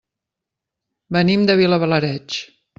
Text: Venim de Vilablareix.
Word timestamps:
Venim 1.19 1.45
de 1.51 1.59
Vilablareix. 1.61 2.43